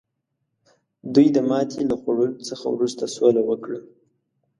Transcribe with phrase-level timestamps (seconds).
[1.13, 3.79] دوی د ماتې له خوړلو څخه وروسته سوله وکړه.